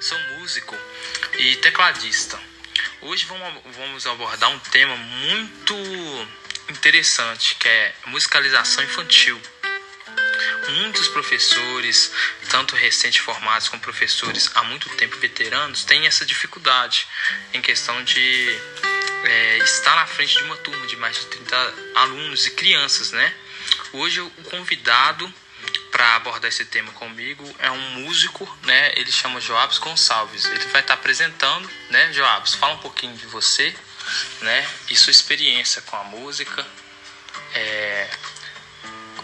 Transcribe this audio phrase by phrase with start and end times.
[0.00, 0.76] sou músico
[1.38, 2.36] e tecladista.
[3.02, 3.24] Hoje
[3.76, 5.76] vamos abordar um tema muito
[6.68, 9.40] interessante que é musicalização infantil.
[10.70, 12.10] Muitos professores,
[12.50, 17.06] tanto recém-formados como professores há muito tempo veteranos, têm essa dificuldade
[17.54, 18.60] em questão de
[19.22, 23.32] é, estar na frente de uma turma de mais de 30 alunos e crianças, né?
[23.92, 25.32] Hoje o convidado
[25.98, 28.92] para abordar esse tema comigo é um músico, né?
[28.94, 30.44] Ele chama Joabes Gonçalves.
[30.44, 32.54] Ele vai estar apresentando, né, Joabes?
[32.54, 33.74] Fala um pouquinho de você,
[34.40, 34.64] né?
[34.88, 36.64] E sua experiência com a música
[37.52, 38.08] é,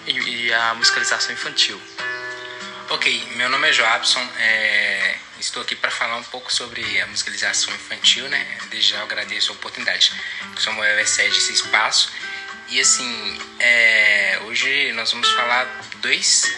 [0.05, 1.80] e, e, a musicalização infantil.
[2.91, 4.28] Ok, meu nome é Joabson.
[4.36, 8.59] É, estou aqui para falar um pouco sobre a musicalização infantil, né?
[8.69, 10.11] Desde já agradeço a oportunidade
[10.53, 12.11] que o Samuel excede esse espaço.
[12.68, 15.64] E assim, é, hoje nós vamos falar
[16.00, 16.52] dois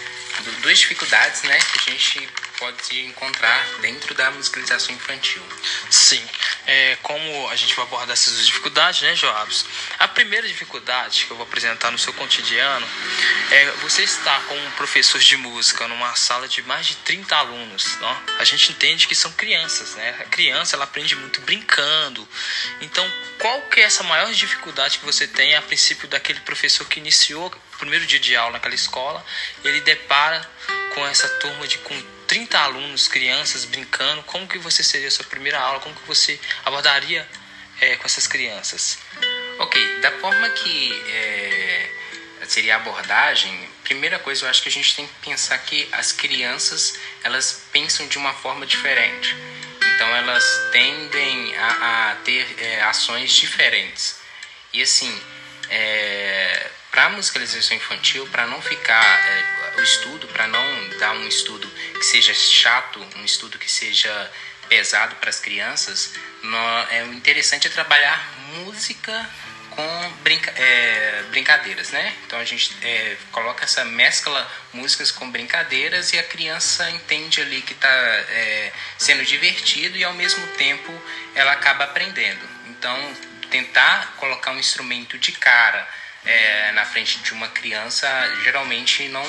[0.60, 5.42] duas dificuldades né, que a gente pode encontrar dentro da musicalização infantil.
[5.90, 6.22] Sim,
[6.66, 9.64] é, como a gente vai abordar essas dificuldades, né, Joabs?
[9.98, 12.86] A primeira dificuldade que eu vou apresentar no seu cotidiano
[13.50, 17.96] é você estar com um professor de música numa sala de mais de 30 alunos.
[18.00, 18.22] Não?
[18.38, 20.16] A gente entende que são crianças, né?
[20.20, 22.28] A criança ela aprende muito brincando.
[22.80, 23.08] Então,
[23.38, 27.46] qual que é essa maior dificuldade que você tem a princípio daquele professor que iniciou
[27.46, 29.24] o primeiro dia de aula naquela escola,
[29.62, 30.48] ele depara
[30.94, 35.24] com essa turma de com 30 alunos, crianças brincando, como que você seria a sua
[35.24, 37.26] primeira aula, como que você abordaria
[37.80, 38.98] é, com essas crianças?
[39.58, 41.90] Ok, da forma que é,
[42.46, 46.12] seria a abordagem, primeira coisa eu acho que a gente tem que pensar que as
[46.12, 49.34] crianças elas pensam de uma forma diferente,
[49.94, 54.16] então elas tendem a, a ter é, ações diferentes.
[54.72, 55.20] E assim
[56.96, 59.04] para a musicalização infantil, para não ficar
[59.76, 64.30] o estudo, para não dar um estudo que seja chato, um estudo que seja
[64.68, 66.14] pesado para as crianças,
[66.90, 69.28] é interessante é trabalhar música
[69.70, 72.14] com brinca, é, brincadeiras, né?
[72.24, 77.60] Então a gente é, coloca essa mescla músicas com brincadeiras e a criança entende ali
[77.60, 80.92] que está é, sendo divertido e ao mesmo tempo
[81.34, 82.48] ela acaba aprendendo.
[82.68, 82.96] Então
[83.50, 85.86] tentar colocar um instrumento de cara
[86.26, 88.08] é, na frente de uma criança
[88.42, 89.24] geralmente não,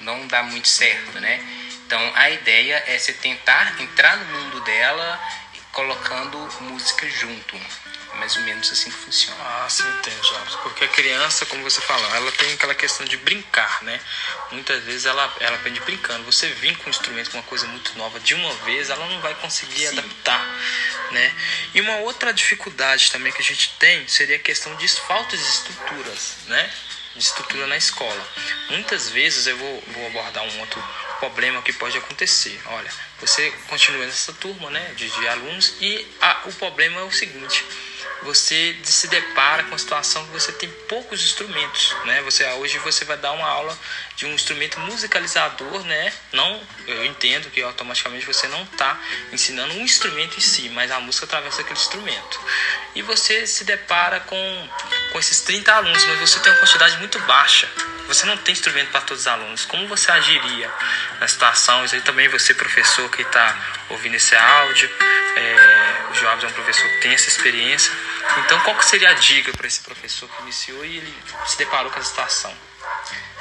[0.00, 1.40] não dá muito certo, né?
[1.86, 5.20] Então a ideia é você tentar entrar no mundo dela
[5.72, 7.56] colocando música junto.
[8.14, 9.36] Mais ou menos assim que funciona.
[9.40, 10.56] Ah, sim, entendo, Jobs.
[10.56, 14.00] Porque a criança, como você falou, ela tem aquela questão de brincar, né?
[14.50, 16.24] Muitas vezes ela, ela aprende brincando.
[16.24, 19.20] Você vir com um instrumento, com uma coisa muito nova de uma vez, ela não
[19.20, 19.98] vai conseguir sim.
[19.98, 20.46] adaptar,
[21.10, 21.34] né?
[21.74, 25.42] E uma outra dificuldade também que a gente tem seria a questão de falta de
[25.42, 26.70] estruturas, né?
[27.16, 28.28] De estrutura na escola.
[28.70, 30.82] Muitas vezes eu vou, vou abordar um outro
[31.22, 32.60] problema que pode acontecer.
[32.66, 32.90] Olha,
[33.20, 37.64] você continua nessa turma, né, de, de alunos e a, o problema é o seguinte:
[38.24, 42.22] você se depara com a situação que você tem poucos instrumentos, né?
[42.22, 43.76] Você hoje você vai dar uma aula
[44.16, 46.12] de um instrumento musicalizador, né?
[46.32, 48.98] Não, eu entendo que automaticamente você não está
[49.32, 52.40] ensinando um instrumento em si, mas a música através daquele instrumento.
[52.94, 54.68] E você se depara com
[55.12, 57.68] com esses 30 alunos, mas você tem uma quantidade muito baixa.
[58.08, 59.64] Você não tem instrumento para todos os alunos.
[59.64, 60.70] Como você agiria
[61.20, 61.84] na situação?
[61.84, 63.56] Isso aí também você, professor que está
[63.90, 64.90] ouvindo esse áudio,
[65.36, 67.92] é, o Joabs é um professor que tem essa experiência.
[68.38, 71.90] Então, qual que seria a dica para esse professor que iniciou e ele se deparou
[71.90, 72.56] com essa situação?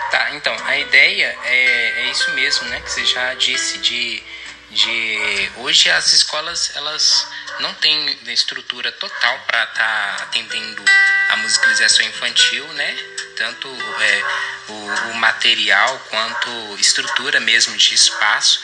[0.09, 2.81] Tá, então, a ideia é, é isso mesmo, né?
[2.81, 4.21] Que você já disse, de,
[4.69, 7.27] de hoje as escolas, elas
[7.59, 10.83] não têm estrutura total para estar tá atendendo
[11.29, 12.97] a musicalização infantil, né?
[13.37, 14.23] Tanto é,
[14.67, 18.61] o, o material quanto estrutura mesmo de espaço.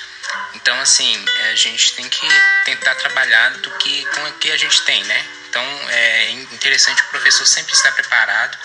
[0.56, 2.28] Então, assim, a gente tem que
[2.66, 5.37] tentar trabalhar do que com o que a gente tem, né?
[5.58, 8.56] Então, é interessante o professor sempre estar preparado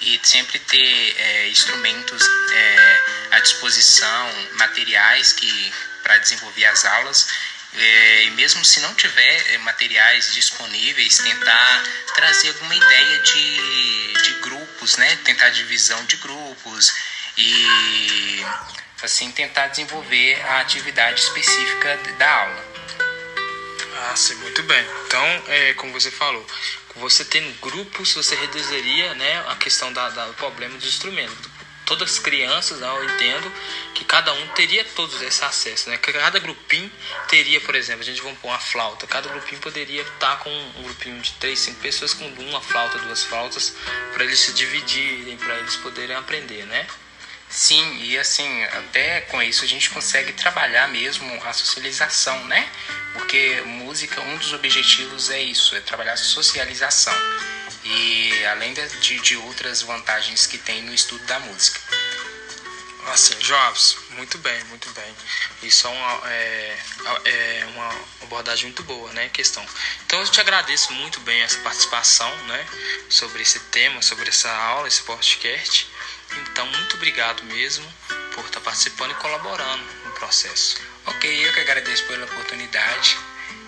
[0.00, 2.20] e sempre ter é, instrumentos
[2.52, 5.72] é, à disposição, materiais que
[6.02, 7.28] para desenvolver as aulas
[7.74, 11.84] é, e mesmo se não tiver é, materiais disponíveis, tentar
[12.16, 15.16] trazer alguma ideia de, de grupos, né?
[15.22, 16.92] Tentar divisão de grupos
[17.38, 18.44] e
[19.00, 22.71] assim tentar desenvolver a atividade específica da aula.
[24.10, 24.84] Ah, sim, muito bem.
[25.06, 26.44] Então, é, como você falou,
[26.96, 31.52] você tendo grupos, você reduziria né, a questão da, da, do problema dos instrumentos.
[31.86, 33.52] Todas as crianças, né, eu entendo
[33.94, 35.88] que cada um teria todos esse acesso.
[35.88, 35.96] Né?
[35.98, 36.90] Cada grupinho
[37.28, 39.06] teria, por exemplo, a gente vai pôr uma flauta.
[39.06, 43.22] Cada grupinho poderia estar com um grupinho de três, cinco pessoas com uma flauta, duas
[43.22, 43.74] flautas,
[44.12, 46.86] para eles se dividirem, para eles poderem aprender, né?
[47.52, 52.66] Sim, e assim, até com isso a gente consegue trabalhar mesmo a socialização, né?
[53.12, 57.12] Porque música, um dos objetivos é isso, é trabalhar a socialização.
[57.84, 61.78] E além de, de outras vantagens que tem no estudo da música.
[63.08, 65.16] Assim, jovens, muito bem, muito bem.
[65.62, 66.78] Isso é uma, é,
[67.24, 67.90] é uma
[68.22, 69.28] abordagem muito boa, né?
[69.28, 69.66] Questão.
[70.06, 72.66] Então eu te agradeço muito bem essa participação, né?
[73.10, 75.92] Sobre esse tema, sobre essa aula, esse podcast.
[76.38, 77.86] Então, muito obrigado mesmo
[78.34, 80.80] por estar participando e colaborando no processo.
[81.06, 83.18] Ok, eu que agradeço pela oportunidade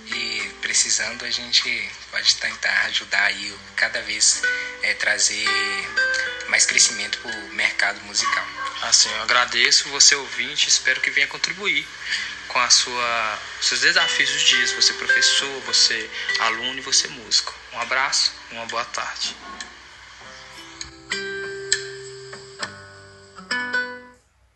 [0.06, 4.43] e precisando a gente pode tentar ajudar aí cada vez
[4.82, 5.46] é, trazer
[6.49, 8.46] mais crescimento para o mercado musical.
[8.82, 11.87] Assim, eu agradeço você ouvinte, espero que venha contribuir
[12.49, 17.55] com a sua seus desafios dos dias, você professor, você aluno e você músico.
[17.72, 19.34] Um abraço, uma boa tarde.